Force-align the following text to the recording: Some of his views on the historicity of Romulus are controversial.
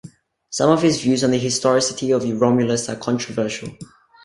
Some 0.49 0.71
of 0.71 0.81
his 0.81 0.99
views 1.03 1.23
on 1.23 1.29
the 1.29 1.37
historicity 1.37 2.09
of 2.11 2.23
Romulus 2.41 2.89
are 2.89 2.95
controversial. 2.95 3.69